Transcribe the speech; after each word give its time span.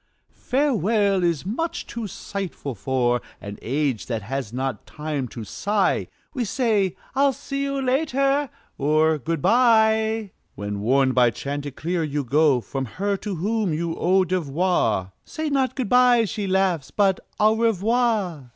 "Farewell" 0.33 1.23
is 1.23 1.45
much 1.45 1.85
too 1.85 2.07
sighful 2.07 2.73
for 2.75 3.21
An 3.39 3.59
age 3.61 4.07
that 4.07 4.23
has 4.23 4.51
not 4.51 4.87
time 4.87 5.27
to 5.27 5.43
sigh. 5.43 6.07
We 6.33 6.43
say, 6.43 6.95
"I'll 7.13 7.33
see 7.33 7.61
you 7.61 7.79
later," 7.79 8.49
or 8.79 9.19
"Good 9.19 9.43
by!" 9.43 10.31
When, 10.55 10.79
warned 10.79 11.13
by 11.13 11.29
chanticleer, 11.29 12.01
you 12.01 12.23
go 12.23 12.61
From 12.61 12.85
her 12.97 13.15
to 13.17 13.35
whom 13.35 13.75
you 13.75 13.95
owe 13.95 14.23
devoir, 14.23 15.11
"Say 15.23 15.51
not 15.51 15.75
'good 15.75 15.87
by,'" 15.89 16.25
she 16.25 16.47
laughs, 16.47 16.89
"but 16.89 17.19
'Au 17.39 17.55
Revoir!'" 17.57 18.49